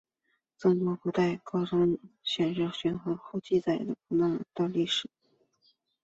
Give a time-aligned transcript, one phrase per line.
[0.57, 5.07] 中国古代高僧法显和玄奘先后记载了菩提伽耶的历史。